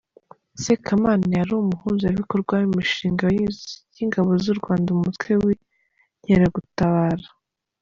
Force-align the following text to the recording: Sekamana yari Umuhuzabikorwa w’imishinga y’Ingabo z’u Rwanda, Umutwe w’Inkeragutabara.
Sekamana 0.61 1.27
yari 1.39 1.51
Umuhuzabikorwa 1.61 2.53
w’imishinga 2.61 3.25
y’Ingabo 3.99 4.31
z’u 4.43 4.55
Rwanda, 4.59 4.87
Umutwe 4.97 5.29
w’Inkeragutabara. 5.43 7.27